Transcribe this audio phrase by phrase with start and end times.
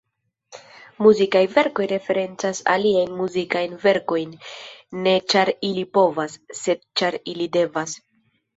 [1.07, 4.33] Muzikaj verkoj referencas aliajn muzikajn verkojn,
[5.05, 7.99] ne ĉar ili povas, sed ĉar ili devas.